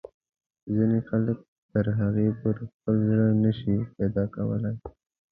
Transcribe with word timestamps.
ځینې 0.73 0.99
خلک 1.09 1.37
تر 1.71 1.85
هغو 1.99 2.27
پورې 2.39 2.63
خپل 2.73 2.95
زړه 3.07 3.27
نه 3.43 3.51
شي 3.59 3.75
پیدا 3.95 4.23
کولای. 4.35 4.75